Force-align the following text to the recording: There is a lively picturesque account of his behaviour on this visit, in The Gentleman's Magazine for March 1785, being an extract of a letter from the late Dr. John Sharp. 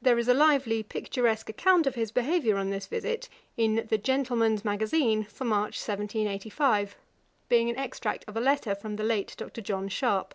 There 0.00 0.16
is 0.18 0.28
a 0.28 0.32
lively 0.32 0.82
picturesque 0.82 1.50
account 1.50 1.86
of 1.86 1.94
his 1.94 2.10
behaviour 2.10 2.56
on 2.56 2.70
this 2.70 2.86
visit, 2.86 3.28
in 3.54 3.84
The 3.90 3.98
Gentleman's 3.98 4.64
Magazine 4.64 5.24
for 5.24 5.44
March 5.44 5.74
1785, 5.78 6.96
being 7.50 7.68
an 7.68 7.76
extract 7.78 8.24
of 8.26 8.38
a 8.38 8.40
letter 8.40 8.74
from 8.74 8.96
the 8.96 9.04
late 9.04 9.34
Dr. 9.36 9.60
John 9.60 9.88
Sharp. 9.90 10.34